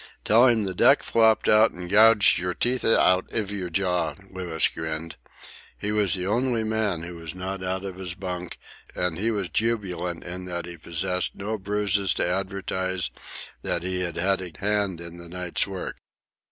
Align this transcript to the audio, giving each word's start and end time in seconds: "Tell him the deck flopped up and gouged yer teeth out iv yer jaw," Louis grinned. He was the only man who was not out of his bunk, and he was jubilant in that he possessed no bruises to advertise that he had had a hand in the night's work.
"Tell 0.25 0.47
him 0.47 0.63
the 0.63 0.73
deck 0.73 1.03
flopped 1.03 1.47
up 1.47 1.71
and 1.73 1.87
gouged 1.87 2.39
yer 2.39 2.55
teeth 2.55 2.83
out 2.83 3.27
iv 3.31 3.51
yer 3.51 3.69
jaw," 3.69 4.15
Louis 4.31 4.67
grinned. 4.69 5.15
He 5.77 5.91
was 5.91 6.15
the 6.15 6.25
only 6.25 6.63
man 6.63 7.03
who 7.03 7.17
was 7.17 7.35
not 7.35 7.63
out 7.63 7.85
of 7.85 7.97
his 7.97 8.15
bunk, 8.15 8.57
and 8.95 9.19
he 9.19 9.29
was 9.29 9.49
jubilant 9.49 10.23
in 10.23 10.45
that 10.45 10.65
he 10.65 10.75
possessed 10.75 11.35
no 11.35 11.59
bruises 11.59 12.15
to 12.15 12.27
advertise 12.27 13.11
that 13.61 13.83
he 13.83 13.99
had 13.99 14.15
had 14.15 14.41
a 14.41 14.51
hand 14.57 14.99
in 14.99 15.17
the 15.19 15.29
night's 15.29 15.67
work. 15.67 15.97